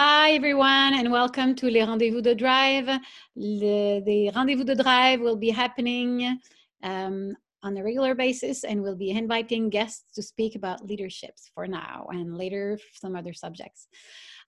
Hi, 0.00 0.30
everyone, 0.30 0.94
and 0.94 1.10
welcome 1.10 1.56
to 1.56 1.68
Les 1.68 1.82
Rendezvous 1.82 2.22
de 2.22 2.32
Drive. 2.32 2.86
Le, 3.34 4.00
the 4.02 4.30
Rendezvous 4.32 4.62
de 4.62 4.76
Drive 4.76 5.18
will 5.18 5.34
be 5.34 5.50
happening 5.50 6.38
um, 6.84 7.34
on 7.64 7.76
a 7.76 7.82
regular 7.82 8.14
basis, 8.14 8.62
and 8.62 8.80
we'll 8.80 8.94
be 8.94 9.10
inviting 9.10 9.70
guests 9.70 10.04
to 10.14 10.22
speak 10.22 10.54
about 10.54 10.86
leaderships 10.86 11.50
for 11.52 11.66
now 11.66 12.06
and 12.12 12.38
later 12.38 12.78
some 12.92 13.16
other 13.16 13.32
subjects. 13.32 13.88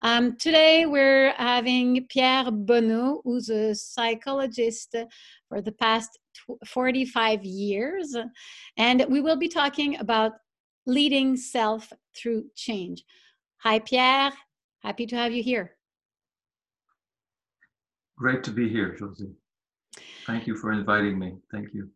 Um, 0.02 0.36
today, 0.36 0.86
we're 0.86 1.32
having 1.32 2.06
Pierre 2.06 2.52
Bonneau, 2.52 3.20
who's 3.24 3.48
a 3.48 3.74
psychologist 3.74 4.94
for 5.48 5.60
the 5.60 5.72
past 5.72 6.16
45 6.64 7.42
years, 7.42 8.16
and 8.76 9.04
we 9.08 9.20
will 9.20 9.34
be 9.34 9.48
talking 9.48 9.98
about 9.98 10.30
leading 10.86 11.36
self 11.36 11.92
through 12.14 12.44
change. 12.54 13.02
Hi, 13.64 13.80
Pierre. 13.80 14.30
Happy 14.82 15.06
to 15.06 15.16
have 15.16 15.32
you 15.32 15.42
here. 15.42 15.76
Great 18.16 18.42
to 18.44 18.50
be 18.50 18.68
here, 18.68 18.94
Josie. 18.98 19.32
Thank 20.26 20.46
you 20.46 20.56
for 20.56 20.72
inviting 20.72 21.18
me. 21.18 21.36
Thank 21.50 21.72
you. 21.72 21.90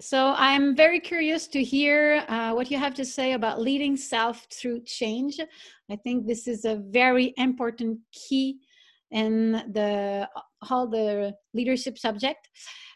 So, 0.00 0.34
I'm 0.36 0.76
very 0.76 1.00
curious 1.00 1.48
to 1.48 1.62
hear 1.62 2.24
uh, 2.28 2.52
what 2.52 2.70
you 2.70 2.78
have 2.78 2.94
to 2.94 3.04
say 3.04 3.32
about 3.32 3.60
leading 3.60 3.96
self 3.96 4.46
through 4.52 4.84
change. 4.84 5.40
I 5.90 5.96
think 5.96 6.26
this 6.26 6.46
is 6.46 6.64
a 6.64 6.76
very 6.76 7.34
important 7.36 7.98
key 8.12 8.58
in 9.10 9.52
the 9.72 10.28
all 10.70 10.86
the 10.86 11.34
leadership 11.54 11.98
subject. 11.98 12.48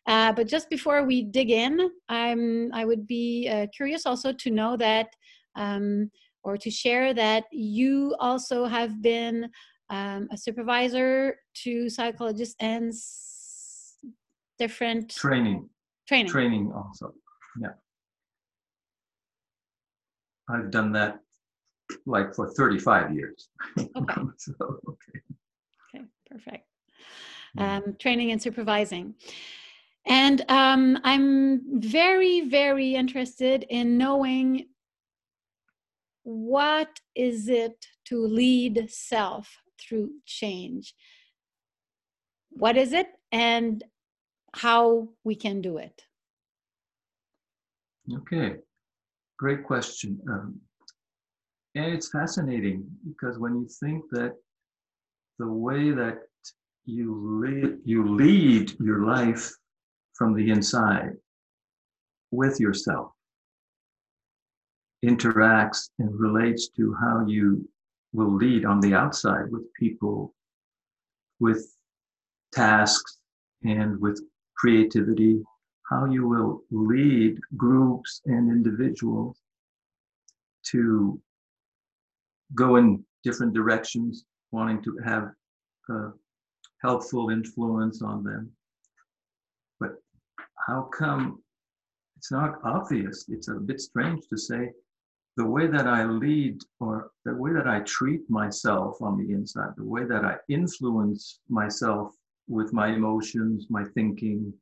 Uh, 0.06 0.32
but 0.32 0.48
just 0.48 0.68
before 0.68 1.04
we 1.04 1.22
dig 1.22 1.50
in, 1.50 1.90
I'm 2.08 2.72
I 2.72 2.84
would 2.84 3.06
be 3.06 3.48
uh, 3.48 3.66
curious 3.74 4.06
also 4.06 4.32
to 4.32 4.50
know 4.50 4.76
that 4.76 5.08
um, 5.56 6.10
or 6.44 6.56
to 6.56 6.70
share 6.70 7.14
that 7.14 7.44
you 7.52 8.14
also 8.18 8.66
have 8.66 9.00
been 9.02 9.50
um, 9.90 10.28
a 10.32 10.36
supervisor 10.36 11.36
to 11.62 11.88
psychologists 11.90 12.56
and 12.60 12.92
different 14.58 15.10
Training, 15.10 15.68
training. 16.06 16.30
training 16.30 16.72
also. 16.74 17.12
Yeah. 17.60 17.68
I've 20.48 20.70
done 20.70 20.92
that 20.92 21.20
like 22.06 22.34
for 22.34 22.50
35 22.52 23.14
years. 23.14 23.48
Okay. 23.78 24.22
so, 24.38 24.54
okay. 24.88 25.20
Okay, 25.94 26.04
perfect. 26.30 26.66
Um, 27.58 27.96
training 27.98 28.30
and 28.32 28.40
supervising. 28.40 29.14
And 30.06 30.44
um, 30.48 30.98
I'm 31.04 31.80
very, 31.80 32.48
very 32.48 32.94
interested 32.94 33.64
in 33.68 33.98
knowing 33.98 34.66
what 36.24 37.00
is 37.14 37.48
it 37.48 37.86
to 38.06 38.24
lead 38.24 38.88
self 38.90 39.58
through 39.80 40.10
change? 40.26 40.94
What 42.50 42.76
is 42.76 42.92
it 42.92 43.08
and 43.30 43.82
how 44.54 45.08
we 45.24 45.34
can 45.34 45.60
do 45.60 45.78
it? 45.78 46.02
Okay. 48.12 48.56
Great 49.38 49.64
question. 49.64 50.20
Um, 50.30 50.60
and 51.74 51.94
it's 51.94 52.10
fascinating 52.10 52.84
because 53.06 53.38
when 53.38 53.56
you 53.56 53.66
think 53.80 54.04
that 54.10 54.34
the 55.38 55.48
way 55.48 55.90
that 55.90 56.18
you 56.84 57.40
lead, 57.42 57.78
you 57.84 58.14
lead 58.14 58.72
your 58.78 59.06
life 59.06 59.50
from 60.14 60.34
the 60.34 60.50
inside 60.50 61.12
with 62.30 62.60
yourself 62.60 63.12
interacts 65.04 65.90
and 65.98 66.18
relates 66.18 66.68
to 66.68 66.94
how 67.00 67.24
you 67.26 67.68
will 68.12 68.32
lead 68.34 68.64
on 68.64 68.80
the 68.80 68.94
outside 68.94 69.50
with 69.50 69.72
people, 69.74 70.34
with 71.40 71.74
tasks, 72.52 73.18
and 73.64 73.98
with 74.00 74.20
creativity, 74.56 75.42
how 75.88 76.04
you 76.04 76.26
will 76.26 76.62
lead 76.70 77.38
groups 77.56 78.20
and 78.26 78.50
individuals 78.50 79.38
to 80.64 81.20
go 82.54 82.76
in 82.76 83.04
different 83.24 83.54
directions, 83.54 84.24
wanting 84.50 84.82
to 84.82 84.98
have 85.04 85.32
a 85.88 86.10
helpful 86.80 87.30
influence 87.30 88.02
on 88.02 88.22
them. 88.22 88.50
But 89.80 89.94
how 90.66 90.82
come 90.82 91.42
it's 92.16 92.30
not 92.30 92.60
obvious? 92.64 93.24
It's 93.28 93.48
a 93.48 93.54
bit 93.54 93.80
strange 93.80 94.28
to 94.28 94.36
say 94.36 94.70
the 95.36 95.46
way 95.46 95.66
that 95.66 95.86
I 95.86 96.04
lead 96.04 96.60
or 96.80 97.10
the 97.24 97.34
way 97.34 97.52
that 97.52 97.66
I 97.66 97.80
treat 97.80 98.28
myself 98.28 99.00
on 99.00 99.16
the 99.16 99.32
inside, 99.32 99.70
the 99.76 99.84
way 99.84 100.04
that 100.04 100.24
I 100.24 100.36
influence 100.48 101.40
myself 101.48 102.14
with 102.48 102.72
my 102.72 102.88
emotions, 102.88 103.66
my 103.70 103.84
thinking, 103.94 104.52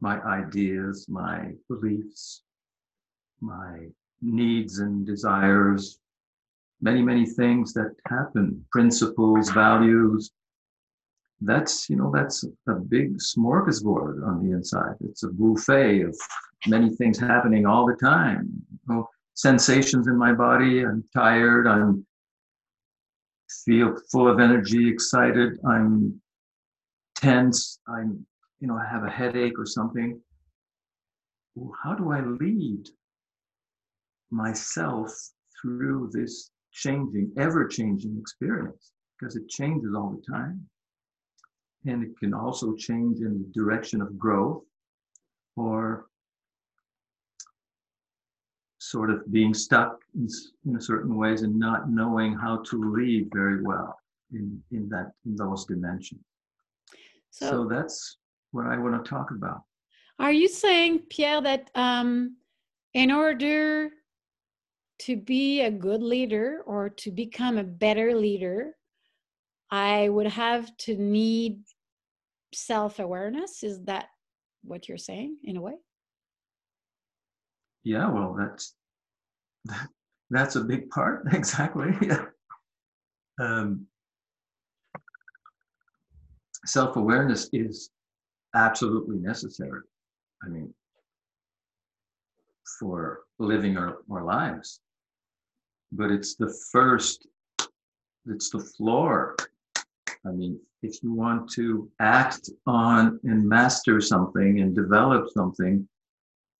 my 0.00 0.20
ideas, 0.22 1.06
my 1.08 1.52
beliefs, 1.68 2.42
my 3.40 3.86
needs 4.20 4.80
and 4.80 5.06
desires, 5.06 5.98
many, 6.82 7.00
many 7.00 7.24
things 7.24 7.72
that 7.72 7.94
happen, 8.06 8.64
principles, 8.70 9.50
values. 9.50 10.30
That's, 11.40 11.88
you 11.88 11.96
know, 11.96 12.10
that's 12.14 12.44
a 12.68 12.74
big 12.74 13.18
smorgasbord 13.18 14.26
on 14.26 14.42
the 14.42 14.52
inside. 14.52 14.96
It's 15.00 15.22
a 15.22 15.28
buffet 15.28 16.02
of 16.02 16.16
many 16.66 16.94
things 16.96 17.18
happening 17.18 17.66
all 17.66 17.86
the 17.86 17.96
time. 17.96 18.48
You 18.70 18.94
know, 18.94 19.08
sensations 19.34 20.06
in 20.06 20.16
my 20.16 20.32
body. 20.32 20.84
I'm 20.84 21.04
tired. 21.14 21.66
I'm 21.66 22.06
feel 23.64 23.96
full 24.10 24.28
of 24.28 24.40
energy, 24.40 24.88
excited. 24.88 25.58
I'm 25.68 26.20
tense. 27.14 27.78
I'm, 27.88 28.26
you 28.60 28.68
know, 28.68 28.76
I 28.76 28.86
have 28.90 29.04
a 29.04 29.10
headache 29.10 29.58
or 29.58 29.66
something. 29.66 30.20
How 31.82 31.94
do 31.94 32.10
I 32.10 32.20
lead 32.20 32.88
myself 34.30 35.12
through 35.60 36.10
this 36.12 36.50
changing, 36.72 37.32
ever 37.38 37.66
changing 37.68 38.18
experience? 38.18 38.92
Because 39.18 39.36
it 39.36 39.48
changes 39.48 39.94
all 39.94 40.10
the 40.10 40.32
time. 40.32 40.60
And 41.86 42.02
it 42.02 42.18
can 42.18 42.34
also 42.34 42.74
change 42.74 43.20
in 43.20 43.38
the 43.38 43.60
direction 43.60 44.00
of 44.00 44.18
growth 44.18 44.62
or 45.56 46.06
sort 48.90 49.10
of 49.10 49.30
being 49.32 49.54
stuck 49.54 49.98
in, 50.14 50.28
in 50.66 50.80
certain 50.80 51.16
ways 51.16 51.42
and 51.42 51.58
not 51.58 51.90
knowing 51.90 52.34
how 52.34 52.58
to 52.58 52.92
lead 52.92 53.30
very 53.32 53.62
well 53.62 53.98
in, 54.32 54.62
in 54.72 54.88
that 54.90 55.12
in 55.24 55.34
those 55.36 55.64
dimensions. 55.64 56.20
So, 57.30 57.50
so 57.50 57.68
that's 57.68 58.18
what 58.52 58.66
I 58.66 58.76
want 58.78 59.02
to 59.02 59.08
talk 59.08 59.30
about. 59.30 59.62
Are 60.18 60.32
you 60.32 60.48
saying, 60.48 61.00
Pierre, 61.10 61.40
that 61.42 61.70
um, 61.74 62.36
in 62.92 63.10
order 63.10 63.90
to 65.00 65.16
be 65.16 65.62
a 65.62 65.70
good 65.70 66.02
leader 66.02 66.62
or 66.66 66.90
to 66.90 67.10
become 67.10 67.58
a 67.58 67.64
better 67.64 68.14
leader, 68.14 68.76
I 69.70 70.08
would 70.08 70.28
have 70.28 70.76
to 70.78 70.96
need 70.96 71.62
self 72.54 72.98
awareness? 72.98 73.62
Is 73.62 73.82
that 73.84 74.06
what 74.62 74.88
you're 74.88 74.98
saying 74.98 75.38
in 75.42 75.56
a 75.56 75.62
way? 75.62 75.74
Yeah, 77.84 78.10
well, 78.10 78.34
that's 78.38 78.74
that's 80.30 80.56
a 80.56 80.64
big 80.64 80.90
part. 80.90 81.26
Exactly. 81.32 81.94
Yeah. 82.02 82.24
Um, 83.40 83.86
Self 86.66 86.96
awareness 86.96 87.50
is 87.52 87.90
absolutely 88.54 89.18
necessary. 89.18 89.82
I 90.42 90.48
mean, 90.48 90.72
for 92.78 93.20
living 93.38 93.76
our, 93.76 93.98
our 94.10 94.24
lives. 94.24 94.80
But 95.92 96.10
it's 96.10 96.36
the 96.36 96.52
first, 96.72 97.26
it's 98.26 98.50
the 98.50 98.60
floor. 98.60 99.36
I 100.26 100.30
mean, 100.30 100.58
if 100.82 101.02
you 101.02 101.12
want 101.12 101.50
to 101.52 101.90
act 102.00 102.48
on 102.66 103.20
and 103.24 103.46
master 103.46 104.00
something 104.00 104.60
and 104.60 104.74
develop 104.74 105.28
something, 105.30 105.86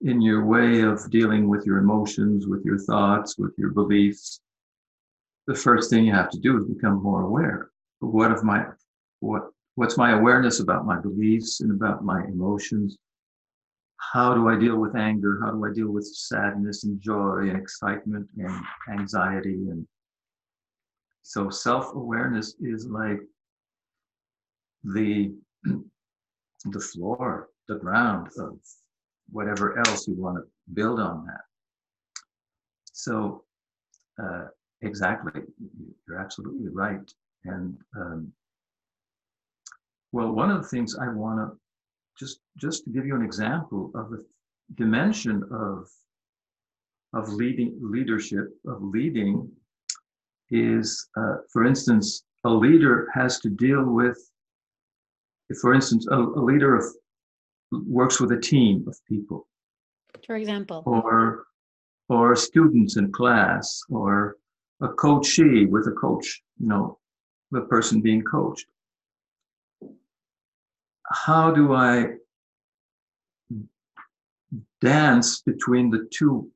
in 0.00 0.20
your 0.20 0.44
way 0.44 0.80
of 0.80 1.10
dealing 1.10 1.48
with 1.48 1.64
your 1.64 1.78
emotions, 1.78 2.46
with 2.46 2.64
your 2.64 2.78
thoughts, 2.78 3.38
with 3.38 3.52
your 3.56 3.70
beliefs, 3.70 4.40
the 5.46 5.54
first 5.54 5.90
thing 5.90 6.04
you 6.04 6.12
have 6.12 6.30
to 6.30 6.38
do 6.38 6.58
is 6.58 6.64
become 6.66 7.02
more 7.02 7.22
aware. 7.22 7.70
But 8.00 8.08
what 8.08 8.30
of 8.30 8.44
my 8.44 8.66
what 9.20 9.50
what's 9.76 9.96
my 9.96 10.12
awareness 10.12 10.60
about 10.60 10.86
my 10.86 10.98
beliefs 10.98 11.60
and 11.60 11.70
about 11.70 12.04
my 12.04 12.24
emotions? 12.24 12.96
How 14.12 14.34
do 14.34 14.48
I 14.48 14.58
deal 14.58 14.76
with 14.76 14.96
anger? 14.96 15.40
How 15.42 15.50
do 15.50 15.64
I 15.64 15.72
deal 15.72 15.90
with 15.90 16.06
sadness 16.06 16.84
and 16.84 17.00
joy 17.00 17.48
and 17.48 17.56
excitement 17.56 18.28
and 18.36 18.52
anxiety? 18.90 19.68
And 19.70 19.86
so 21.22 21.48
self-awareness 21.48 22.56
is 22.60 22.86
like 22.86 23.20
the 24.84 25.34
the 25.64 26.80
floor, 26.80 27.48
the 27.68 27.76
ground 27.76 28.28
of 28.38 28.58
whatever 29.34 29.76
else 29.78 30.06
you 30.06 30.14
want 30.14 30.36
to 30.36 30.44
build 30.74 31.00
on 31.00 31.26
that. 31.26 31.40
So, 32.92 33.42
uh, 34.22 34.46
exactly, 34.82 35.42
you're 36.06 36.20
absolutely 36.20 36.68
right. 36.68 37.10
And 37.44 37.76
um, 37.96 38.32
well, 40.12 40.30
one 40.30 40.50
of 40.52 40.62
the 40.62 40.68
things 40.68 40.96
I 40.96 41.08
want 41.08 41.38
to 41.40 41.58
just 42.16 42.38
just 42.56 42.84
to 42.84 42.90
give 42.90 43.04
you 43.04 43.16
an 43.16 43.24
example 43.24 43.90
of 43.96 44.10
the 44.10 44.24
dimension 44.76 45.42
of 45.50 45.88
of 47.12 47.32
leading 47.32 47.76
leadership 47.80 48.46
of 48.68 48.80
leading 48.82 49.50
is, 50.50 51.08
uh, 51.16 51.36
for 51.52 51.64
instance, 51.64 52.24
a 52.44 52.48
leader 52.48 53.08
has 53.12 53.40
to 53.40 53.48
deal 53.48 53.84
with, 53.84 54.18
for 55.60 55.74
instance, 55.74 56.06
a, 56.08 56.18
a 56.18 56.42
leader 56.50 56.76
of 56.76 56.84
works 57.86 58.20
with 58.20 58.32
a 58.32 58.40
team 58.40 58.84
of 58.86 58.96
people. 59.08 59.46
For 60.26 60.36
example. 60.36 60.82
Or 60.86 61.46
or 62.08 62.36
students 62.36 62.96
in 62.96 63.10
class, 63.12 63.80
or 63.88 64.36
a 64.82 64.88
coachee 64.88 65.64
with 65.64 65.86
a 65.86 65.92
coach, 65.92 66.42
you 66.58 66.68
know, 66.68 66.98
the 67.50 67.62
person 67.62 68.00
being 68.02 68.22
coached. 68.22 68.66
How 71.10 71.50
do 71.50 71.74
I 71.74 72.16
dance 74.80 75.40
between 75.42 75.90
the 75.90 76.08
two 76.12 76.50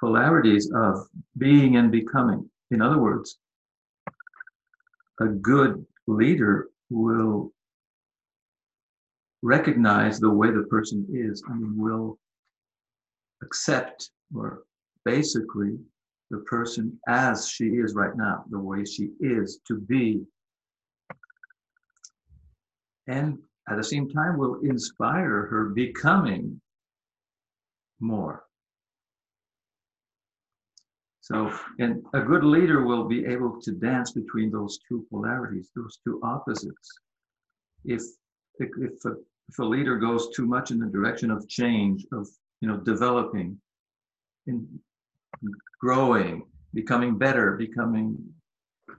polarities 0.00 0.70
of 0.74 1.06
being 1.36 1.76
and 1.76 1.90
becoming? 1.90 2.48
In 2.70 2.80
other 2.80 2.98
words, 2.98 3.38
a 5.20 5.26
good 5.26 5.84
leader 6.06 6.68
will 6.90 7.52
recognize 9.44 10.18
the 10.18 10.30
way 10.30 10.50
the 10.50 10.62
person 10.70 11.06
is 11.12 11.42
and 11.48 11.78
will 11.78 12.18
accept 13.42 14.10
or 14.34 14.62
basically 15.04 15.76
the 16.30 16.38
person 16.38 16.98
as 17.08 17.46
she 17.46 17.66
is 17.66 17.94
right 17.94 18.16
now, 18.16 18.42
the 18.48 18.58
way 18.58 18.86
she 18.86 19.10
is 19.20 19.60
to 19.68 19.78
be. 19.78 20.22
And 23.06 23.38
at 23.68 23.76
the 23.76 23.84
same 23.84 24.08
time, 24.08 24.38
will 24.38 24.60
inspire 24.62 25.46
her 25.46 25.66
becoming 25.74 26.58
more. 28.00 28.44
So, 31.20 31.52
and 31.78 32.02
a 32.14 32.20
good 32.20 32.44
leader 32.44 32.84
will 32.84 33.04
be 33.04 33.26
able 33.26 33.60
to 33.60 33.72
dance 33.72 34.12
between 34.12 34.50
those 34.50 34.78
two 34.88 35.06
polarities, 35.10 35.70
those 35.76 35.98
two 36.02 36.18
opposites. 36.22 36.88
If 37.84 38.02
if, 38.58 39.04
a, 39.04 39.14
if 39.48 39.58
a 39.58 39.64
leader 39.64 39.96
goes 39.96 40.30
too 40.34 40.46
much 40.46 40.70
in 40.70 40.78
the 40.78 40.86
direction 40.86 41.30
of 41.30 41.48
change, 41.48 42.06
of 42.12 42.28
you 42.60 42.68
know, 42.68 42.78
developing, 42.78 43.58
in 44.46 44.66
growing, 45.80 46.46
becoming 46.72 47.18
better, 47.18 47.52
becoming 47.52 48.16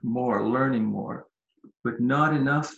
more, 0.02 0.48
learning 0.48 0.84
more, 0.84 1.26
but 1.84 2.00
not 2.00 2.34
enough 2.34 2.74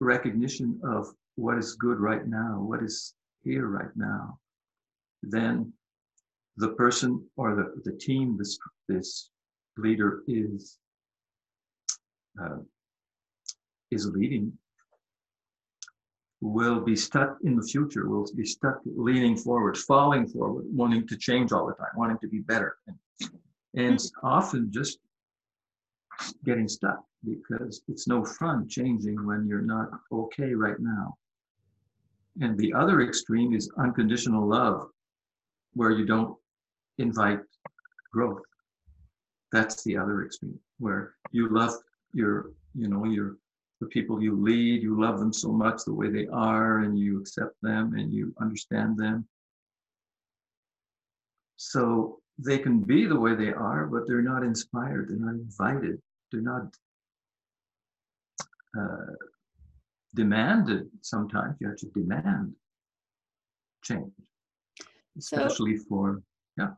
recognition 0.00 0.80
of 0.84 1.06
what 1.36 1.58
is 1.58 1.74
good 1.74 1.98
right 1.98 2.26
now, 2.26 2.60
what 2.60 2.82
is 2.82 3.14
here 3.42 3.66
right 3.66 3.94
now, 3.96 4.38
then 5.22 5.72
the 6.56 6.68
person 6.68 7.24
or 7.36 7.54
the, 7.54 7.90
the 7.90 7.96
team 7.98 8.36
this 8.38 8.58
this 8.88 9.30
leader 9.78 10.22
is 10.26 10.78
uh, 12.42 12.58
is 13.90 14.06
leading 14.06 14.52
will 16.42 16.80
be 16.80 16.96
stuck 16.96 17.38
in 17.44 17.56
the 17.56 17.62
future 17.62 18.08
will 18.08 18.26
be 18.36 18.44
stuck 18.44 18.80
leaning 18.84 19.36
forward 19.36 19.76
falling 19.76 20.26
forward 20.26 20.64
wanting 20.68 21.06
to 21.06 21.16
change 21.16 21.52
all 21.52 21.66
the 21.66 21.74
time 21.74 21.94
wanting 21.96 22.18
to 22.18 22.28
be 22.28 22.40
better 22.40 22.76
and, 22.88 22.98
and 23.76 23.98
mm-hmm. 23.98 24.26
often 24.26 24.70
just 24.70 24.98
getting 26.44 26.68
stuck 26.68 27.02
because 27.24 27.82
it's 27.88 28.06
no 28.08 28.24
fun 28.24 28.68
changing 28.68 29.24
when 29.24 29.46
you're 29.46 29.62
not 29.62 29.88
okay 30.12 30.52
right 30.52 30.80
now 30.80 31.16
and 32.40 32.58
the 32.58 32.72
other 32.72 33.02
extreme 33.02 33.54
is 33.54 33.70
unconditional 33.78 34.46
love 34.46 34.88
where 35.74 35.90
you 35.90 36.06
don't 36.06 36.36
invite 36.98 37.40
growth. 38.12 38.40
That's 39.50 39.82
the 39.84 39.96
other 39.96 40.24
extreme 40.24 40.58
where 40.78 41.14
you 41.30 41.48
love 41.48 41.74
your, 42.14 42.52
you 42.74 42.88
know, 42.88 43.04
your 43.04 43.36
the 43.82 43.88
people 43.88 44.22
you 44.22 44.40
lead, 44.40 44.80
you 44.80 44.98
love 44.98 45.18
them 45.18 45.32
so 45.32 45.50
much 45.50 45.84
the 45.84 45.92
way 45.92 46.08
they 46.08 46.28
are, 46.28 46.78
and 46.78 46.96
you 46.96 47.20
accept 47.20 47.56
them 47.62 47.94
and 47.94 48.12
you 48.12 48.32
understand 48.40 48.96
them. 48.96 49.26
So 51.56 52.20
they 52.38 52.58
can 52.58 52.80
be 52.80 53.06
the 53.06 53.18
way 53.18 53.34
they 53.34 53.52
are, 53.52 53.86
but 53.86 54.06
they're 54.06 54.22
not 54.22 54.44
inspired, 54.44 55.08
they're 55.08 55.16
not 55.16 55.34
invited, 55.34 56.00
they're 56.30 56.42
not 56.42 56.72
uh, 58.78 59.14
demanded. 60.14 60.88
Sometimes 61.00 61.56
you 61.58 61.66
have 61.66 61.76
to 61.78 61.86
demand 61.86 62.52
change, 63.82 64.12
especially 65.18 65.76
so, 65.78 65.84
for 65.88 66.22
yeah. 66.56 66.70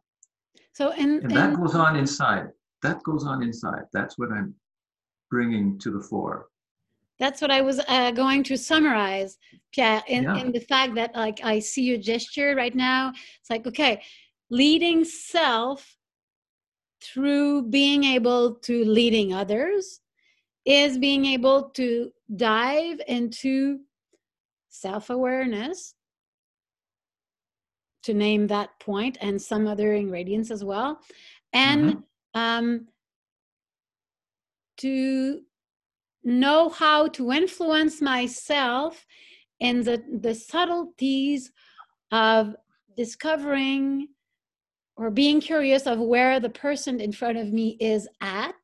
So 0.73 0.93
and, 0.93 1.23
and 1.23 1.31
that 1.33 1.51
and, 1.51 1.59
goes 1.59 1.75
on 1.75 1.97
inside. 1.97 2.49
That 2.83 3.03
goes 3.03 3.27
on 3.27 3.43
inside. 3.43 3.85
That's 3.93 4.17
what 4.17 4.33
I'm 4.33 4.55
bringing 5.31 5.79
to 5.81 5.91
the 5.91 6.01
fore. 6.01 6.49
That's 7.21 7.41
what 7.41 7.51
I 7.51 7.61
was 7.61 7.81
uh, 7.87 8.11
going 8.11 8.43
to 8.45 8.57
summarize, 8.57 9.39
Pierre, 9.73 10.03
in, 10.09 10.25
yeah. 10.25 10.37
in 10.37 10.53
the 10.53 10.61
fact 10.61 10.95
that 10.97 11.15
like 11.15 11.41
I 11.45 11.61
see 11.61 11.83
your 11.83 11.99
gesture 11.99 12.55
right 12.57 12.75
now. 12.75 13.11
It's 13.11 13.51
like 13.51 13.67
okay, 13.67 14.03
leading 14.51 15.05
self 15.05 15.97
through 17.03 17.63
being 17.69 18.05
able 18.05 18.55
to 18.55 18.85
leading 18.85 19.35
others 19.35 20.01
is 20.65 20.99
being 20.99 21.27
able 21.27 21.65
to 21.71 22.11
dive 22.37 22.99
into 23.07 23.81
self-awareness 24.71 25.95
to 28.03 28.15
name 28.15 28.47
that 28.47 28.71
point 28.81 29.19
and 29.21 29.41
some 29.41 29.67
other 29.67 29.95
ingredients 29.95 30.51
as 30.51 30.65
well 30.65 30.99
and 31.53 31.95
mm-hmm. 31.95 32.41
um, 32.41 32.87
to 34.79 35.41
know 36.25 36.69
how 36.69 37.09
to 37.09 37.33
influence 37.33 38.01
myself 38.01 39.07
in 39.61 39.83
the, 39.83 40.03
the 40.21 40.35
subtleties 40.35 41.53
of 42.11 42.55
discovering 42.97 44.09
or 44.97 45.11
being 45.11 45.41
curious 45.41 45.87
of 45.87 45.99
where 45.99 46.41
the 46.41 46.51
person 46.51 47.01
in 47.01 47.13
front 47.13 47.37
of 47.37 47.53
me 47.53 47.77
is 47.81 48.09
at 48.21 48.55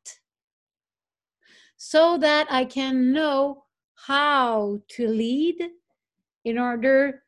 so 1.76 2.18
that 2.18 2.46
I 2.50 2.64
can 2.64 3.12
know 3.12 3.64
how 3.94 4.80
to 4.88 5.08
lead 5.08 5.56
in 6.44 6.58
order 6.58 7.22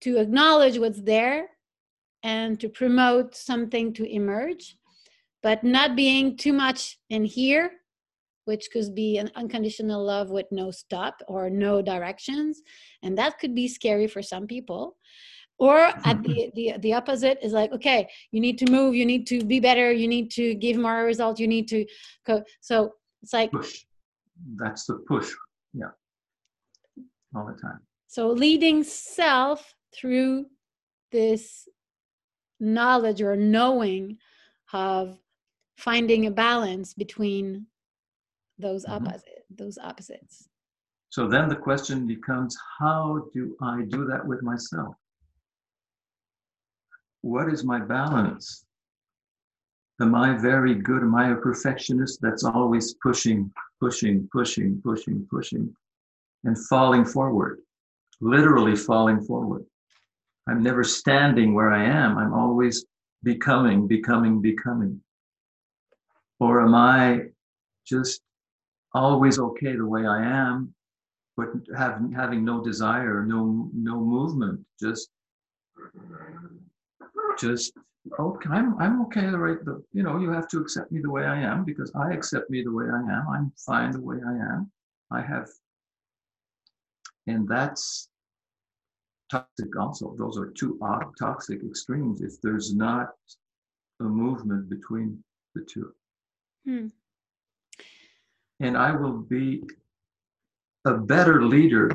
to 0.00 0.18
acknowledge 0.18 0.78
what's 0.78 1.02
there 1.02 1.50
and 2.22 2.58
to 2.60 2.68
promote 2.68 3.34
something 3.34 3.92
to 3.94 4.04
emerge, 4.04 4.76
but 5.42 5.62
not 5.62 5.96
being 5.96 6.36
too 6.36 6.52
much 6.52 6.98
in 7.10 7.24
here, 7.24 7.72
which 8.48 8.70
could 8.72 8.94
be 8.94 9.18
an 9.18 9.30
unconditional 9.36 10.02
love 10.02 10.30
with 10.30 10.46
no 10.50 10.70
stop 10.70 11.20
or 11.28 11.50
no 11.50 11.82
directions. 11.82 12.62
And 13.02 13.16
that 13.18 13.38
could 13.38 13.54
be 13.54 13.68
scary 13.68 14.06
for 14.06 14.22
some 14.22 14.46
people. 14.46 14.96
Or 15.58 15.76
at 15.78 16.22
the, 16.22 16.50
the, 16.56 16.74
the 16.80 16.94
opposite 16.94 17.38
is 17.42 17.52
like, 17.52 17.72
okay, 17.72 18.08
you 18.32 18.40
need 18.40 18.56
to 18.60 18.70
move, 18.70 18.94
you 18.94 19.04
need 19.04 19.26
to 19.26 19.44
be 19.44 19.60
better, 19.60 19.92
you 19.92 20.08
need 20.08 20.30
to 20.30 20.54
give 20.54 20.78
more 20.78 21.04
results, 21.04 21.38
you 21.38 21.46
need 21.46 21.68
to 21.68 21.84
go. 22.26 22.42
So 22.62 22.94
it's 23.22 23.34
like 23.34 23.52
push. 23.52 23.84
That's 24.56 24.86
the 24.86 24.94
push. 25.06 25.30
Yeah. 25.74 25.92
All 27.36 27.44
the 27.44 27.60
time. 27.60 27.80
So 28.06 28.28
leading 28.28 28.82
self 28.82 29.74
through 29.94 30.46
this 31.12 31.68
knowledge 32.60 33.20
or 33.20 33.36
knowing 33.36 34.16
of 34.72 35.18
finding 35.76 36.26
a 36.26 36.30
balance 36.30 36.94
between 36.94 37.66
those 38.58 38.84
mm-hmm. 38.84 39.06
opposite 39.06 39.44
those 39.50 39.78
opposites 39.78 40.48
so 41.10 41.26
then 41.26 41.48
the 41.48 41.56
question 41.56 42.06
becomes 42.06 42.56
how 42.78 43.22
do 43.32 43.56
i 43.62 43.82
do 43.88 44.04
that 44.04 44.24
with 44.24 44.42
myself 44.42 44.94
what 47.22 47.52
is 47.52 47.64
my 47.64 47.78
balance 47.80 48.64
am 50.00 50.14
i 50.14 50.36
very 50.36 50.74
good 50.74 51.02
am 51.02 51.14
i 51.14 51.30
a 51.30 51.36
perfectionist 51.36 52.18
that's 52.20 52.44
always 52.44 52.94
pushing 53.02 53.50
pushing 53.80 54.28
pushing 54.32 54.80
pushing 54.84 55.26
pushing 55.30 55.74
and 56.44 56.56
falling 56.66 57.04
forward 57.04 57.58
literally 58.20 58.76
falling 58.76 59.20
forward 59.20 59.64
I'm 60.48 60.62
never 60.62 60.82
standing 60.82 61.52
where 61.52 61.70
I 61.70 61.84
am. 61.84 62.16
I'm 62.16 62.32
always 62.32 62.86
becoming, 63.22 63.86
becoming, 63.86 64.40
becoming. 64.40 65.00
Or 66.40 66.62
am 66.62 66.74
I 66.74 67.26
just 67.86 68.22
always 68.94 69.38
okay 69.38 69.76
the 69.76 69.86
way 69.86 70.06
I 70.06 70.22
am, 70.22 70.74
but 71.36 71.48
having 71.76 72.12
having 72.12 72.44
no 72.44 72.62
desire, 72.62 73.24
no 73.24 73.70
no 73.72 74.00
movement, 74.00 74.64
just 74.80 75.10
just 77.38 77.72
okay, 78.18 78.50
I'm, 78.50 78.78
I'm 78.78 79.02
okay 79.02 79.26
the 79.30 79.38
right, 79.38 79.62
the, 79.64 79.82
you 79.92 80.02
know, 80.02 80.18
you 80.18 80.30
have 80.30 80.48
to 80.48 80.58
accept 80.58 80.90
me 80.92 81.00
the 81.00 81.10
way 81.10 81.24
I 81.24 81.40
am 81.40 81.64
because 81.64 81.92
I 81.94 82.12
accept 82.12 82.50
me 82.50 82.62
the 82.62 82.72
way 82.72 82.86
I 82.86 82.98
am. 82.98 83.28
I'm 83.28 83.52
fine 83.56 83.92
the 83.92 84.00
way 84.00 84.16
I 84.26 84.32
am. 84.32 84.70
I 85.10 85.22
have, 85.22 85.48
and 87.26 87.48
that's 87.48 88.08
toxic 89.30 89.76
also. 89.78 90.14
Those 90.18 90.38
are 90.38 90.50
two 90.50 90.78
toxic 91.18 91.62
extremes 91.62 92.20
if 92.20 92.40
there's 92.42 92.74
not 92.74 93.10
a 94.00 94.04
movement 94.04 94.68
between 94.68 95.22
the 95.54 95.62
two. 95.62 95.92
Hmm. 96.64 96.88
And 98.60 98.76
I 98.76 98.94
will 98.94 99.18
be 99.18 99.62
a 100.84 100.94
better 100.94 101.44
leader 101.44 101.90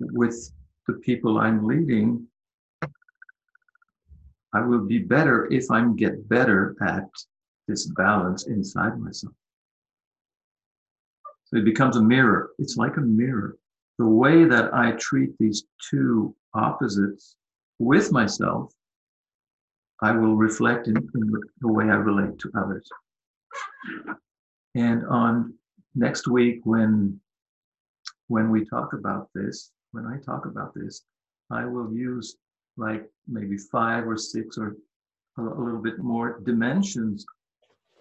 with 0.00 0.50
the 0.86 0.94
people 0.94 1.38
I'm 1.38 1.66
leading 1.66 2.26
I 4.54 4.60
will 4.60 4.84
be 4.86 4.98
better 4.98 5.52
if 5.52 5.70
I 5.70 5.84
get 5.96 6.28
better 6.28 6.76
at 6.80 7.10
this 7.66 7.86
balance 7.86 8.46
inside 8.46 9.00
myself. 9.00 9.34
So 11.46 11.56
it 11.56 11.64
becomes 11.64 11.96
a 11.96 12.02
mirror. 12.02 12.50
It's 12.58 12.76
like 12.76 12.96
a 12.96 13.00
mirror. 13.00 13.56
The 13.98 14.06
way 14.06 14.44
that 14.44 14.72
I 14.72 14.92
treat 14.92 15.36
these 15.38 15.64
two 15.90 16.34
opposites 16.54 17.36
with 17.80 18.12
myself, 18.12 18.72
I 20.00 20.12
will 20.12 20.36
reflect 20.36 20.86
in, 20.86 20.96
in 20.96 21.30
the, 21.30 21.40
the 21.60 21.68
way 21.68 21.86
I 21.86 21.96
relate 21.96 22.38
to 22.38 22.52
others. 22.56 22.88
And 24.76 25.04
on 25.06 25.54
next 25.94 26.28
week, 26.28 26.60
when 26.64 27.20
when 28.28 28.50
we 28.50 28.64
talk 28.64 28.92
about 28.92 29.28
this, 29.34 29.70
when 29.92 30.06
I 30.06 30.18
talk 30.18 30.46
about 30.46 30.72
this, 30.74 31.02
I 31.50 31.66
will 31.66 31.92
use 31.92 32.36
like 32.76 33.04
maybe 33.28 33.56
five 33.56 34.06
or 34.06 34.16
six 34.16 34.58
or 34.58 34.76
a, 35.38 35.42
a 35.42 35.62
little 35.62 35.82
bit 35.82 35.98
more 35.98 36.40
dimensions 36.44 37.24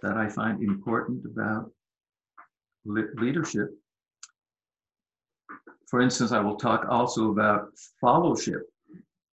that 0.02 0.18
I 0.18 0.30
find 0.30 0.62
important 0.64 1.26
about 1.26 1.72
le- 2.86 3.14
leadership. 3.16 3.70
For 5.88 6.02
instance, 6.02 6.32
I 6.32 6.40
will 6.40 6.56
talk 6.56 6.86
also 6.90 7.32
about 7.32 7.70
fellowship. 8.02 8.64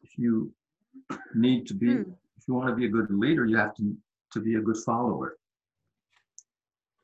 If 0.02 0.18
you 0.18 0.52
need 1.34 1.66
to 1.68 1.74
be, 1.74 1.94
hmm. 1.94 2.10
if 2.36 2.44
you 2.46 2.54
want 2.54 2.68
to 2.68 2.74
be 2.74 2.86
a 2.86 2.88
good 2.88 3.10
leader, 3.10 3.46
you 3.46 3.56
have 3.56 3.74
to, 3.76 3.96
to 4.32 4.40
be 4.40 4.56
a 4.56 4.60
good 4.60 4.76
follower. 4.78 5.36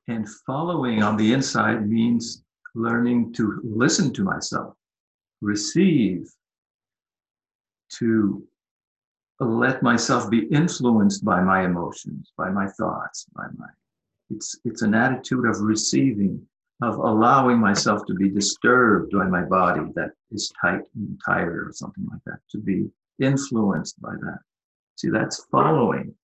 And 0.08 0.28
following 0.46 1.02
on 1.02 1.16
the 1.16 1.32
inside 1.32 1.88
means 1.88 2.42
learning 2.74 3.32
to 3.34 3.60
listen 3.64 4.12
to 4.14 4.22
myself, 4.24 4.74
receive 5.40 6.30
to 7.98 8.46
let 9.40 9.82
myself 9.82 10.30
be 10.30 10.46
influenced 10.46 11.24
by 11.24 11.40
my 11.40 11.64
emotions, 11.64 12.32
by 12.36 12.50
my 12.50 12.66
thoughts, 12.68 13.26
by 13.34 13.46
my 13.56 13.68
it's 14.30 14.58
it's 14.64 14.82
an 14.82 14.94
attitude 14.94 15.46
of 15.46 15.60
receiving, 15.60 16.44
of 16.82 16.96
allowing 16.96 17.58
myself 17.58 18.04
to 18.06 18.14
be 18.14 18.28
disturbed 18.28 19.12
by 19.12 19.26
my 19.26 19.42
body 19.42 19.82
that 19.94 20.10
is 20.32 20.52
tight 20.60 20.82
and 20.94 21.20
tired 21.24 21.68
or 21.68 21.72
something 21.72 22.06
like 22.10 22.20
that, 22.26 22.40
to 22.50 22.58
be 22.58 22.90
influenced 23.20 24.00
by 24.00 24.14
that. 24.20 24.38
See, 24.96 25.10
that's 25.10 25.44
following. 25.50 26.14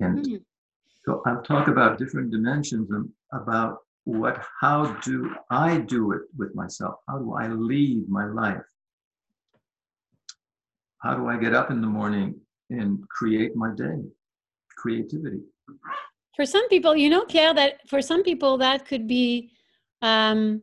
And 0.00 0.18
mm-hmm. 0.18 0.36
So 1.06 1.22
I'll 1.26 1.42
talk 1.42 1.68
about 1.68 1.98
different 1.98 2.30
dimensions 2.30 2.90
and 2.90 3.08
about 3.32 3.78
what 4.04 4.44
how 4.60 4.92
do 5.00 5.34
I 5.50 5.78
do 5.78 6.12
it 6.12 6.22
with 6.36 6.54
myself? 6.54 6.96
How 7.08 7.18
do 7.18 7.34
I 7.34 7.48
lead 7.48 8.08
my 8.08 8.26
life? 8.26 8.62
how 11.06 11.14
do 11.14 11.28
I 11.28 11.36
get 11.36 11.54
up 11.54 11.70
in 11.70 11.80
the 11.80 11.86
morning 11.86 12.34
and 12.70 13.08
create 13.08 13.54
my 13.54 13.72
day? 13.74 14.02
Creativity. 14.76 15.40
For 16.34 16.44
some 16.44 16.68
people, 16.68 16.96
you 16.96 17.08
know, 17.08 17.24
Pierre, 17.24 17.54
that 17.54 17.88
for 17.88 18.02
some 18.02 18.22
people 18.22 18.58
that 18.58 18.86
could 18.86 19.06
be 19.06 19.52
um, 20.02 20.62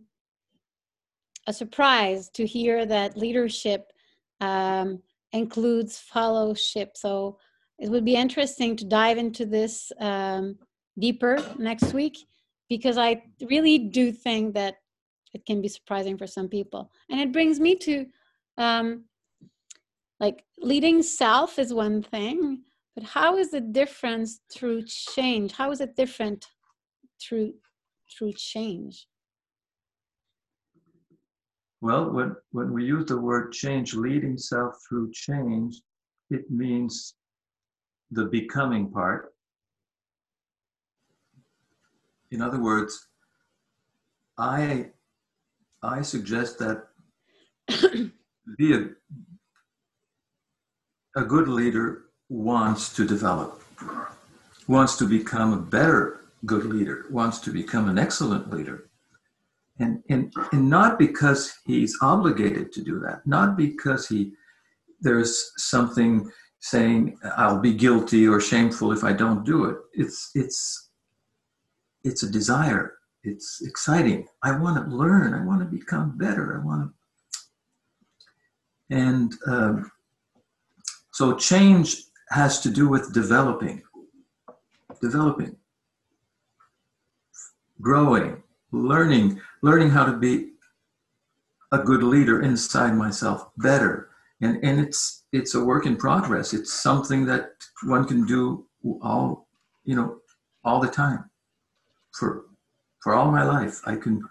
a 1.47 1.53
surprise 1.53 2.29
to 2.31 2.45
hear 2.45 2.85
that 2.85 3.17
leadership 3.17 3.91
um, 4.41 5.01
includes 5.31 5.97
fellowship. 5.97 6.91
So 6.95 7.37
it 7.79 7.89
would 7.89 8.05
be 8.05 8.15
interesting 8.15 8.75
to 8.77 8.85
dive 8.85 9.17
into 9.17 9.45
this 9.45 9.91
um, 9.99 10.57
deeper 10.97 11.37
next 11.57 11.93
week 11.93 12.17
because 12.69 12.97
I 12.97 13.23
really 13.41 13.77
do 13.77 14.11
think 14.11 14.53
that 14.55 14.75
it 15.33 15.45
can 15.45 15.61
be 15.61 15.67
surprising 15.67 16.17
for 16.17 16.27
some 16.27 16.47
people. 16.47 16.91
And 17.09 17.19
it 17.19 17.31
brings 17.31 17.59
me 17.59 17.75
to 17.77 18.05
um, 18.57 19.05
like 20.19 20.43
leading 20.59 21.03
self 21.03 21.59
is 21.59 21.73
one 21.73 22.01
thing 22.01 22.61
but 22.95 23.03
how 23.03 23.37
is 23.37 23.53
it 23.53 23.73
different 23.73 24.29
through 24.51 24.81
change 24.85 25.51
how 25.51 25.71
is 25.71 25.81
it 25.81 25.95
different 25.95 26.45
through 27.21 27.53
through 28.11 28.33
change 28.33 29.07
well 31.81 32.09
when 32.11 32.35
when 32.51 32.71
we 32.71 32.85
use 32.85 33.05
the 33.05 33.19
word 33.29 33.51
change 33.51 33.93
leading 33.93 34.37
self 34.37 34.73
through 34.87 35.11
change 35.11 35.81
it 36.29 36.49
means 36.49 37.15
the 38.13 38.25
becoming 38.25 38.89
part 38.89 39.33
in 42.31 42.41
other 42.41 42.61
words 42.61 43.07
i 44.37 44.87
i 45.81 46.01
suggest 46.01 46.59
that 46.59 46.87
be 48.57 48.73
a 48.73 48.89
a 51.15 51.23
good 51.23 51.47
leader 51.47 52.05
wants 52.29 52.93
to 52.95 53.05
develop, 53.05 53.61
wants 54.67 54.95
to 54.97 55.05
become 55.05 55.53
a 55.53 55.57
better 55.57 56.21
good 56.45 56.65
leader, 56.65 57.05
wants 57.11 57.39
to 57.39 57.51
become 57.51 57.87
an 57.87 57.99
excellent 57.99 58.49
leader. 58.49 58.89
And, 59.79 60.03
and, 60.09 60.33
and 60.51 60.69
not 60.69 60.99
because 60.99 61.53
he's 61.65 61.97
obligated 62.01 62.71
to 62.73 62.83
do 62.83 62.99
that, 62.99 63.25
not 63.25 63.57
because 63.57 64.07
he 64.07 64.33
there's 65.01 65.51
something 65.57 66.31
saying 66.63 67.17
I'll 67.35 67.59
be 67.59 67.73
guilty 67.73 68.25
or 68.25 68.39
shameful 68.39 68.93
if 68.93 69.03
I 69.03 69.11
don't 69.11 69.43
do 69.43 69.65
it. 69.65 69.77
It's 69.93 70.31
it's 70.33 70.91
it's 72.05 72.23
a 72.23 72.31
desire. 72.31 72.93
It's 73.23 73.61
exciting. 73.61 74.27
I 74.41 74.57
want 74.57 74.77
to 74.77 74.95
learn. 74.95 75.33
I 75.33 75.45
want 75.45 75.59
to 75.59 75.65
become 75.65 76.17
better. 76.17 76.57
I 76.57 76.65
want 76.65 76.89
to. 78.89 78.95
And 78.95 79.33
um, 79.45 79.91
so 81.11 81.35
change 81.35 81.97
has 82.29 82.61
to 82.61 82.69
do 82.69 82.87
with 82.87 83.13
developing, 83.13 83.83
developing, 85.01 85.57
growing, 87.81 88.41
learning, 88.71 89.41
learning 89.61 89.89
how 89.89 90.05
to 90.05 90.13
be 90.13 90.51
a 91.73 91.79
good 91.79 92.03
leader 92.03 92.41
inside 92.41 92.95
myself 92.95 93.49
better. 93.57 94.09
And, 94.43 94.61
and 94.61 94.79
it's 94.79 95.23
it's 95.31 95.55
a 95.55 95.63
work 95.63 95.85
in 95.85 95.95
progress. 95.95 96.53
It's 96.53 96.73
something 96.73 97.25
that 97.27 97.51
one 97.83 98.05
can 98.05 98.25
do 98.25 98.65
all, 99.01 99.47
you 99.85 99.95
know, 99.95 100.17
all 100.65 100.81
the 100.81 100.89
time. 100.89 101.29
For 102.11 102.45
for 103.01 103.13
all 103.13 103.31
my 103.31 103.43
life, 103.43 103.79
I 103.85 103.95
can 103.95 104.21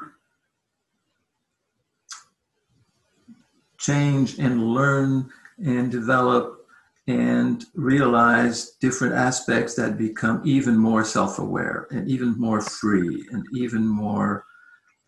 change 3.78 4.38
and 4.38 4.62
learn 4.74 5.30
and 5.64 5.90
develop 5.90 6.66
and 7.06 7.64
realize 7.74 8.72
different 8.80 9.14
aspects 9.14 9.74
that 9.74 9.98
become 9.98 10.42
even 10.44 10.76
more 10.76 11.04
self 11.04 11.38
aware 11.38 11.88
and 11.90 12.06
even 12.06 12.38
more 12.38 12.60
free 12.60 13.26
and 13.32 13.44
even 13.54 13.86
more 13.86 14.44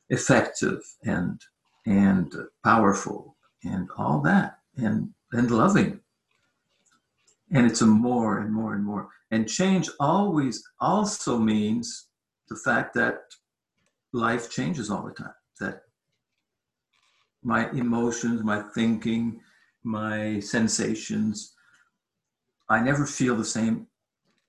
effective 0.08 0.80
and 1.04 1.40
and 1.87 2.34
powerful 2.64 3.37
and 3.64 3.88
all 3.99 4.20
that 4.23 4.58
and 4.76 5.09
and 5.33 5.50
loving 5.50 6.00
and 7.52 7.66
it's 7.66 7.83
a 7.83 7.87
more 7.87 8.38
and 8.38 8.52
more 8.52 8.75
and 8.75 8.85
more 8.85 9.09
and 9.31 9.49
change 9.49 9.88
always 10.00 10.62
also 10.81 11.38
means 11.38 12.09
the 12.49 12.57
fact 12.57 12.95
that 12.95 13.21
life 14.12 14.50
changes 14.50 14.90
all 14.90 15.02
the 15.02 15.12
time 15.12 15.35
that 15.61 15.83
my 17.43 17.71
emotions 17.71 18.43
my 18.43 18.62
thinking 18.75 19.40
my 19.83 20.40
sensations 20.40 21.54
I 22.69 22.81
never 22.81 23.07
feel 23.07 23.37
the 23.37 23.45
same 23.45 23.87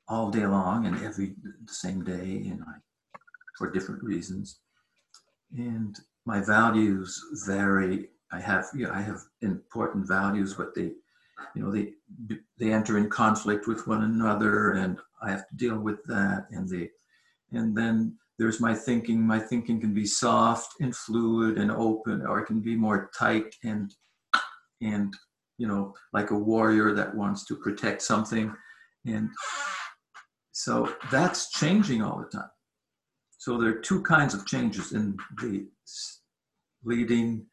all 0.08 0.30
day 0.30 0.46
long 0.46 0.86
and 0.86 0.98
every 1.04 1.36
the 1.66 1.74
same 1.74 2.04
day, 2.04 2.48
and 2.50 2.64
I 2.64 2.74
for 3.58 3.72
different 3.72 4.04
reasons. 4.04 4.60
And 5.58 5.98
my 6.26 6.42
values 6.42 7.22
vary. 7.46 8.10
I 8.32 8.40
have 8.40 8.68
you 8.74 8.88
know, 8.88 8.94
I 8.94 9.02
have 9.02 9.22
important 9.42 10.08
values, 10.08 10.54
but 10.54 10.74
they 10.76 10.92
you 11.56 11.64
know 11.64 11.72
they 11.72 11.94
they 12.60 12.72
enter 12.72 12.98
in 12.98 13.10
conflict 13.10 13.68
with 13.68 13.88
one 13.88 14.04
another, 14.04 14.72
and 14.74 14.98
I 15.22 15.32
have 15.32 15.48
to 15.48 15.56
deal 15.56 15.80
with 15.80 16.04
that. 16.06 16.48
And 16.52 16.68
they 16.68 16.90
and 17.52 17.76
then 17.76 18.18
there's 18.38 18.60
my 18.60 18.74
thinking. 18.74 19.22
My 19.26 19.40
thinking 19.40 19.80
can 19.80 19.94
be 19.94 20.06
soft 20.06 20.74
and 20.82 20.96
fluid 20.96 21.58
and 21.58 21.72
open, 21.72 22.26
or 22.26 22.40
it 22.40 22.46
can 22.46 22.62
be 22.62 22.76
more 22.76 23.10
tight 23.18 23.56
and 23.64 23.94
and 24.82 25.14
you 25.58 25.68
know, 25.68 25.94
like 26.14 26.32
a 26.32 26.38
warrior 26.38 26.94
that 26.94 27.16
wants 27.16 27.46
to 27.46 27.56
protect 27.56 28.02
something. 28.02 28.54
And 29.06 29.30
so 30.52 30.94
that's 31.12 31.52
changing 31.52 32.02
all 32.02 32.20
the 32.20 32.38
time. 32.38 32.50
So 33.38 33.58
there 33.58 33.70
are 33.70 33.80
two 33.80 34.02
kinds 34.02 34.34
of 34.34 34.46
changes 34.46 34.94
in 34.94 35.16
the 35.40 35.68
leading 36.84 37.46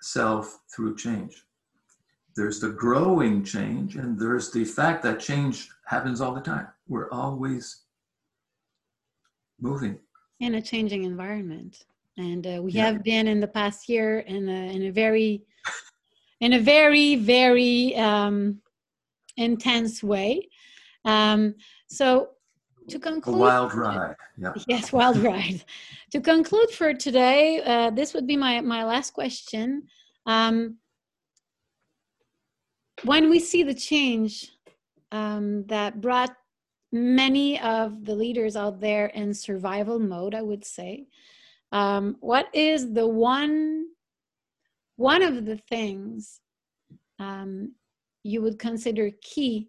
self 0.00 0.60
through 0.74 0.96
change. 0.96 1.44
There's 2.36 2.60
the 2.60 2.70
growing 2.70 3.44
change, 3.44 3.96
and 3.96 4.18
there's 4.18 4.50
the 4.50 4.64
fact 4.64 5.02
that 5.04 5.20
change 5.20 5.70
happens 5.86 6.20
all 6.20 6.34
the 6.34 6.40
time. 6.40 6.68
We're 6.88 7.10
always 7.10 7.82
moving 9.60 9.98
in 10.40 10.56
a 10.56 10.62
changing 10.62 11.04
environment, 11.04 11.84
and 12.18 12.46
uh, 12.46 12.60
we 12.62 12.72
yeah. 12.72 12.86
have 12.86 13.04
been 13.04 13.28
in 13.28 13.40
the 13.40 13.46
past 13.46 13.88
year 13.88 14.20
in 14.20 14.48
a, 14.48 14.74
in 14.74 14.82
a 14.86 14.90
very, 14.90 15.44
in 16.40 16.54
a 16.54 16.58
very 16.58 17.14
very 17.16 17.94
um, 17.96 18.60
intense 19.36 20.02
way. 20.02 20.48
Um, 21.04 21.54
so 21.88 22.30
to 22.88 22.98
conclude, 22.98 23.36
a 23.36 23.38
wild 23.38 23.74
ride. 23.74 24.16
Yeah. 24.36 24.52
Yes, 24.68 24.92
wild 24.92 25.18
ride. 25.18 25.64
to 26.10 26.20
conclude 26.20 26.70
for 26.70 26.94
today, 26.94 27.62
uh, 27.64 27.90
this 27.90 28.14
would 28.14 28.26
be 28.26 28.36
my 28.36 28.60
my 28.60 28.84
last 28.84 29.12
question. 29.12 29.84
Um, 30.26 30.78
when 33.04 33.28
we 33.28 33.40
see 33.40 33.62
the 33.62 33.74
change 33.74 34.52
um, 35.12 35.64
that 35.66 36.00
brought 36.00 36.34
many 36.92 37.60
of 37.60 38.04
the 38.04 38.14
leaders 38.14 38.56
out 38.56 38.80
there 38.80 39.06
in 39.06 39.34
survival 39.34 39.98
mode, 39.98 40.34
I 40.34 40.42
would 40.42 40.64
say, 40.64 41.06
um, 41.72 42.16
what 42.20 42.46
is 42.54 42.92
the 42.92 43.06
one 43.06 43.86
one 44.96 45.22
of 45.22 45.44
the 45.44 45.56
things 45.56 46.40
um, 47.18 47.72
you 48.22 48.42
would 48.42 48.58
consider 48.58 49.10
key 49.20 49.68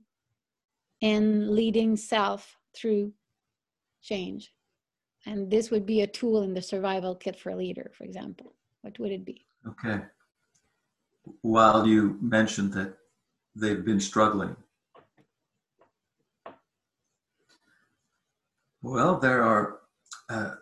in 1.01 1.53
leading 1.53 1.95
self 1.95 2.57
through 2.75 3.13
change? 4.01 4.53
And 5.25 5.49
this 5.49 5.71
would 5.71 5.85
be 5.85 6.01
a 6.01 6.07
tool 6.07 6.43
in 6.43 6.53
the 6.53 6.61
survival 6.61 7.15
kit 7.15 7.39
for 7.39 7.49
a 7.49 7.55
leader, 7.55 7.91
for 7.97 8.03
example. 8.03 8.53
What 8.81 8.99
would 8.99 9.11
it 9.11 9.25
be? 9.25 9.45
Okay. 9.67 10.01
While 11.41 11.87
you 11.87 12.17
mentioned 12.21 12.73
that 12.73 12.97
they've 13.55 13.83
been 13.83 13.99
struggling. 13.99 14.55
Well, 18.83 19.17
there 19.17 19.41
are, 19.41 19.79
uh, 20.29 20.55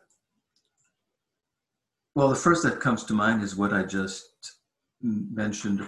well, 2.16 2.30
the 2.30 2.36
first 2.36 2.64
that 2.64 2.80
comes 2.80 3.04
to 3.06 3.14
mind 3.14 3.44
is 3.44 3.58
what 3.58 3.74
I 3.74 3.84
just 3.84 4.60
mentioned 5.02 5.86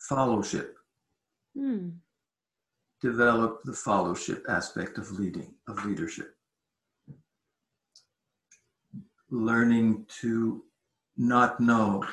fellowship. 0.00 0.76
Hmm. 1.56 1.90
Develop 3.00 3.62
the 3.64 3.72
fellowship 3.72 4.44
aspect 4.48 4.98
of 4.98 5.10
leading, 5.12 5.54
of 5.68 5.84
leadership. 5.84 6.34
Learning 9.30 10.06
to 10.20 10.64
not 11.16 11.60
know 11.60 12.04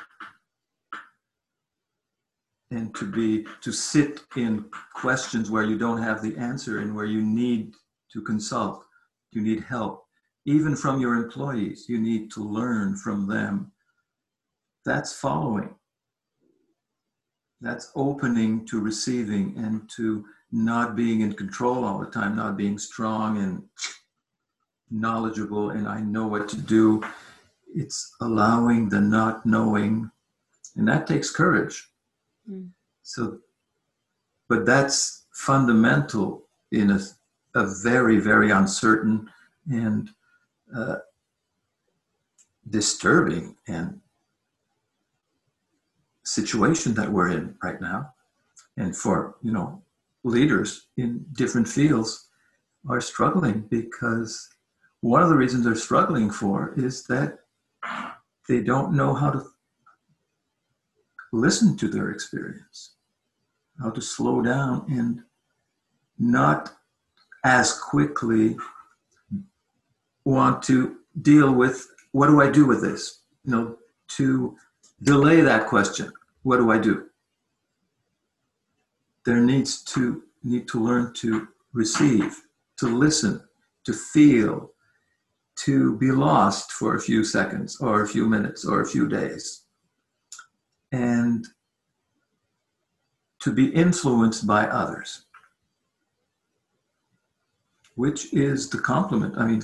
and 2.70 2.94
to 2.96 3.10
be 3.10 3.46
to 3.60 3.72
sit 3.72 4.22
in 4.36 4.64
questions 4.94 5.50
where 5.50 5.62
you 5.62 5.78
don't 5.78 6.02
have 6.02 6.20
the 6.20 6.36
answer 6.36 6.80
and 6.80 6.94
where 6.94 7.04
you 7.04 7.22
need 7.22 7.74
to 8.12 8.20
consult 8.22 8.84
you 9.30 9.40
need 9.40 9.62
help 9.62 10.04
even 10.46 10.74
from 10.74 11.00
your 11.00 11.14
employees 11.14 11.86
you 11.88 11.98
need 11.98 12.30
to 12.30 12.42
learn 12.42 12.96
from 12.96 13.28
them 13.28 13.70
that's 14.84 15.12
following 15.18 15.74
that's 17.60 17.92
opening 17.94 18.66
to 18.66 18.80
receiving 18.80 19.54
and 19.56 19.88
to 19.88 20.24
not 20.52 20.96
being 20.96 21.20
in 21.20 21.32
control 21.32 21.84
all 21.84 21.98
the 21.98 22.06
time 22.06 22.36
not 22.36 22.56
being 22.56 22.78
strong 22.78 23.38
and 23.38 23.62
knowledgeable 24.90 25.70
and 25.70 25.88
i 25.88 26.00
know 26.00 26.26
what 26.26 26.48
to 26.48 26.56
do 26.56 27.02
it's 27.74 28.14
allowing 28.20 28.88
the 28.88 29.00
not 29.00 29.44
knowing 29.44 30.10
and 30.76 30.86
that 30.86 31.06
takes 31.06 31.30
courage 31.30 31.90
Mm. 32.50 32.70
So, 33.02 33.38
but 34.48 34.66
that's 34.66 35.26
fundamental 35.32 36.44
in 36.72 36.90
a, 36.90 37.00
a 37.54 37.66
very, 37.82 38.18
very 38.18 38.50
uncertain 38.50 39.28
and 39.70 40.10
uh, 40.74 40.96
disturbing 42.68 43.56
and 43.68 44.00
situation 46.24 46.94
that 46.94 47.10
we're 47.10 47.30
in 47.30 47.56
right 47.62 47.80
now. 47.80 48.12
And 48.76 48.96
for, 48.96 49.36
you 49.42 49.52
know, 49.52 49.82
leaders 50.26 50.88
in 50.96 51.24
different 51.32 51.68
fields 51.68 52.28
are 52.88 53.00
struggling 53.00 53.60
because 53.70 54.48
one 55.00 55.22
of 55.22 55.28
the 55.28 55.36
reasons 55.36 55.64
they're 55.64 55.76
struggling 55.76 56.30
for 56.30 56.74
is 56.76 57.04
that 57.04 57.38
they 58.48 58.60
don't 58.60 58.92
know 58.92 59.14
how 59.14 59.30
to 59.30 59.44
listen 61.32 61.76
to 61.76 61.88
their 61.88 62.10
experience, 62.10 62.96
how 63.80 63.90
to 63.90 64.00
slow 64.00 64.42
down 64.42 64.84
and 64.88 65.22
not 66.18 66.72
as 67.44 67.78
quickly 67.78 68.56
want 70.24 70.62
to 70.64 70.96
deal 71.22 71.52
with 71.52 71.86
what 72.10 72.26
do 72.26 72.40
I 72.40 72.50
do 72.50 72.66
with 72.66 72.80
this? 72.80 73.20
You 73.44 73.52
know, 73.52 73.76
to 74.16 74.56
delay 75.02 75.40
that 75.42 75.68
question, 75.68 76.10
what 76.42 76.56
do 76.56 76.72
I 76.72 76.78
do? 76.78 77.06
There 79.26 79.40
needs 79.40 79.82
to 79.94 80.22
need 80.44 80.68
to 80.68 80.82
learn 80.82 81.12
to 81.14 81.48
receive, 81.72 82.40
to 82.78 82.86
listen, 82.86 83.42
to 83.84 83.92
feel, 83.92 84.70
to 85.56 85.96
be 85.98 86.12
lost 86.12 86.72
for 86.72 86.94
a 86.94 87.00
few 87.00 87.24
seconds 87.24 87.80
or 87.80 88.02
a 88.02 88.08
few 88.08 88.28
minutes 88.28 88.64
or 88.64 88.80
a 88.80 88.86
few 88.86 89.08
days 89.08 89.66
and 90.92 91.46
to 93.40 93.52
be 93.52 93.68
influenced 93.68 94.46
by 94.46 94.66
others, 94.66 95.24
which 97.94 98.32
is 98.32 98.68
the 98.70 98.78
complement. 98.78 99.36
I 99.36 99.46
mean, 99.46 99.62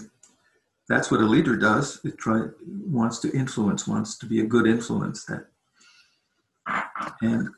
that's 0.88 1.10
what 1.10 1.20
a 1.20 1.24
leader 1.24 1.56
does. 1.56 2.00
It 2.04 2.18
try, 2.18 2.46
wants 2.66 3.18
to 3.20 3.32
influence, 3.32 3.86
wants 3.86 4.18
to 4.18 4.26
be 4.26 4.40
a 4.40 4.46
good 4.46 4.66
influence. 4.66 5.24
That, 5.24 5.46
and 7.22 7.48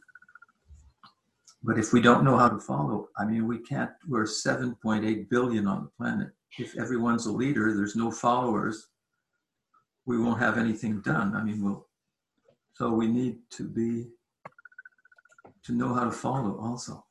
but 1.64 1.78
if 1.78 1.94
we 1.94 2.02
don't 2.02 2.24
know 2.24 2.36
how 2.36 2.50
to 2.50 2.58
follow, 2.58 3.08
I 3.16 3.24
mean, 3.24 3.48
we 3.48 3.58
can't. 3.58 3.90
We're 4.06 4.24
7.8 4.24 5.30
billion 5.30 5.66
on 5.66 5.84
the 5.84 5.90
planet. 5.98 6.28
If 6.58 6.76
everyone's 6.78 7.24
a 7.24 7.32
leader, 7.32 7.74
there's 7.74 7.96
no 7.96 8.10
followers. 8.10 8.88
We 10.04 10.18
won't 10.18 10.40
have 10.40 10.58
anything 10.58 11.00
done. 11.00 11.34
I 11.34 11.42
mean, 11.42 11.64
we'll 11.64 11.86
so 12.74 12.90
we 12.90 13.06
need 13.06 13.38
to 13.50 13.62
be, 13.62 14.08
to 15.64 15.72
know 15.72 15.94
how 15.94 16.04
to 16.04 16.10
follow 16.10 16.58
also. 16.60 17.04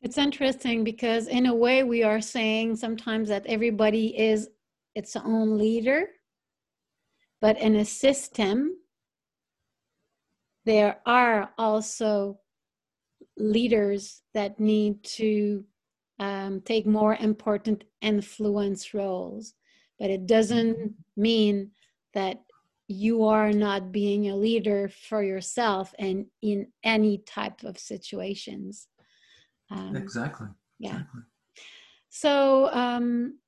It's 0.00 0.16
interesting 0.16 0.84
because, 0.84 1.28
in 1.28 1.46
a 1.46 1.54
way, 1.54 1.84
we 1.84 2.02
are 2.02 2.20
saying 2.20 2.76
sometimes 2.76 3.28
that 3.28 3.44
everybody 3.46 4.18
is 4.18 4.48
its 4.94 5.16
own 5.16 5.58
leader, 5.58 6.06
but 7.42 7.58
in 7.60 7.76
a 7.76 7.84
system, 7.84 8.78
there 10.64 10.98
are 11.04 11.50
also 11.58 12.38
leaders 13.38 14.22
that 14.34 14.60
need 14.60 15.02
to 15.02 15.64
um, 16.18 16.60
take 16.60 16.86
more 16.86 17.16
important 17.16 17.84
influence 18.02 18.92
roles. 18.92 19.54
But 19.98 20.10
it 20.10 20.26
doesn't 20.26 20.94
mean 21.16 21.70
that 22.14 22.42
you 22.88 23.24
are 23.24 23.52
not 23.52 23.92
being 23.92 24.28
a 24.30 24.36
leader 24.36 24.90
for 25.08 25.22
yourself 25.22 25.94
and 25.98 26.26
in 26.42 26.68
any 26.82 27.18
type 27.18 27.62
of 27.64 27.78
situations. 27.78 28.88
Um, 29.70 29.96
exactly. 29.96 30.48
yeah. 30.78 30.90
Exactly. 30.90 31.20
so 32.08 32.72
um, 32.72 33.38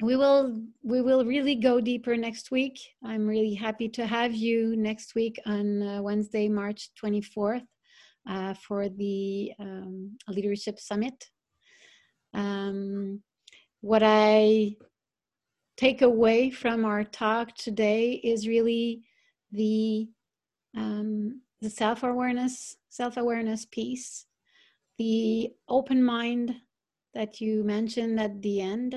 we 0.00 0.16
will 0.16 0.62
we 0.82 1.02
will 1.02 1.24
really 1.24 1.54
go 1.54 1.80
deeper 1.80 2.16
next 2.16 2.50
week. 2.50 2.78
I'm 3.04 3.26
really 3.26 3.54
happy 3.54 3.88
to 3.90 4.06
have 4.06 4.34
you 4.34 4.74
next 4.76 5.14
week 5.14 5.38
on 5.44 5.82
uh, 5.82 6.02
wednesday 6.02 6.48
march 6.48 6.90
24th 7.02 7.66
uh, 8.28 8.54
for 8.54 8.88
the 8.88 9.52
um, 9.58 10.16
leadership 10.28 10.78
summit. 10.78 11.30
Um, 12.34 13.22
what 13.80 14.02
i 14.04 14.76
take 15.76 16.02
away 16.02 16.50
from 16.50 16.84
our 16.84 17.02
talk 17.02 17.54
today 17.56 18.12
is 18.12 18.46
really 18.46 19.02
the 19.50 20.08
um, 20.76 21.42
the 21.60 21.68
self 21.68 22.02
awareness 22.02 22.76
self 22.88 23.16
awareness 23.16 23.66
piece, 23.66 24.26
the 24.98 25.50
open 25.68 26.02
mind 26.02 26.54
that 27.14 27.40
you 27.40 27.62
mentioned 27.64 28.18
at 28.18 28.40
the 28.40 28.60
end, 28.60 28.94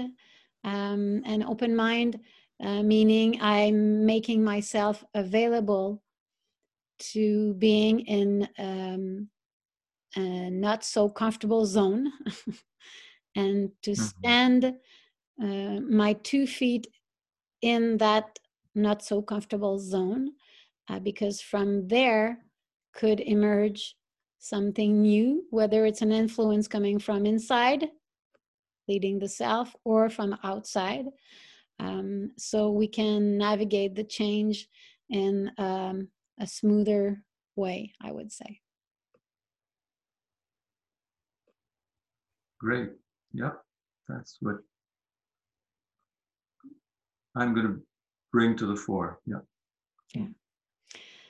um, 0.63 1.21
an 1.25 1.43
open 1.43 1.75
mind 1.75 2.19
uh, 2.61 2.81
meaning 2.81 3.39
I'm 3.41 4.05
making 4.05 4.43
myself 4.43 5.03
available 5.13 6.01
to 6.99 7.53
being 7.55 8.01
in 8.01 8.47
um, 8.57 9.29
a 10.15 10.49
not 10.49 10.83
so 10.83 11.09
comfortable 11.09 11.65
zone 11.65 12.11
and 13.35 13.71
to 13.81 13.95
Mhm. 13.95 13.95
stand 13.95 14.65
uh, 15.41 15.79
my 15.81 16.13
two 16.13 16.47
feet 16.47 16.87
in 17.61 17.97
that 17.97 18.39
not 18.75 19.03
so 19.03 19.21
comfortable 19.21 19.79
zone 19.79 20.31
uh, 20.89 20.99
because 20.99 21.41
from 21.41 21.87
there 21.87 22.45
could 22.93 23.19
emerge 23.21 23.95
something 24.39 25.01
new, 25.01 25.45
whether 25.51 25.85
it's 25.85 26.01
an 26.01 26.11
influence 26.11 26.67
coming 26.67 26.99
from 26.99 27.25
inside, 27.25 27.89
leading 28.87 29.19
the 29.19 29.27
self, 29.29 29.75
or 29.83 30.09
from 30.09 30.37
outside. 30.43 31.05
Um, 31.79 32.31
so 32.37 32.71
we 32.71 32.87
can 32.87 33.37
navigate 33.37 33.95
the 33.95 34.03
change 34.03 34.69
in 35.09 35.51
um, 35.57 36.09
a 36.39 36.47
smoother 36.47 37.23
way, 37.55 37.93
I 38.01 38.11
would 38.11 38.31
say. 38.31 38.61
Great. 42.59 42.89
Yep. 43.33 43.61
That's 44.07 44.37
what 44.41 44.57
I'm 47.35 47.53
going 47.53 47.67
to 47.67 47.81
bring 48.31 48.55
to 48.57 48.65
the 48.65 48.75
fore. 48.75 49.19
Yeah. 49.25 49.39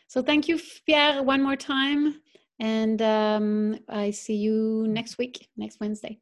So 0.08 0.22
thank 0.22 0.48
you, 0.48 0.60
Pierre, 0.86 1.24
one 1.24 1.42
more 1.42 1.56
time. 1.56 2.22
And 2.60 3.02
um, 3.02 3.80
I 3.90 4.12
see 4.12 4.36
you 4.36 4.86
next 4.88 5.18
week, 5.18 5.50
next 5.58 5.80
Wednesday. 5.82 6.20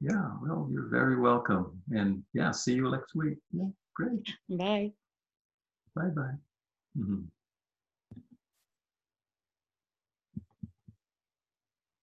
Yeah. 0.00 0.30
Well, 0.42 0.68
you're 0.70 0.88
very 0.88 1.18
welcome. 1.18 1.82
And 1.90 2.22
yeah, 2.32 2.50
see 2.52 2.74
you 2.74 2.90
next 2.90 3.14
week. 3.14 3.38
Yeah. 3.52 3.68
Great. 3.96 4.20
Bye. 4.50 4.92
Bye 5.96 6.10
bye. 6.14 6.34
Mhm. 6.98 7.24